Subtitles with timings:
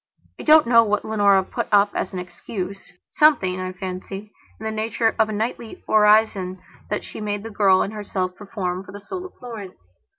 [0.39, 5.15] I don't know what Leonora put up as an excusesomething, I fancy, in the nature
[5.19, 9.27] of a nightly orison that she made the girl and herself perform for the soul
[9.27, 9.99] of Florence.